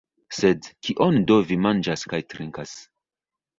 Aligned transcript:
Sed 0.37 0.69
kion 0.87 1.19
do 1.33 1.37
vi 1.51 1.59
manĝas 1.67 2.07
kaj 2.15 2.23
trinkas? 2.35 2.75